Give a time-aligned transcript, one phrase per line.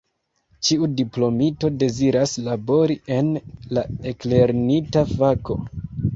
[0.67, 3.31] Ĉiu diplomito deziras labori en
[3.79, 3.85] la
[4.15, 5.63] eklernita fako.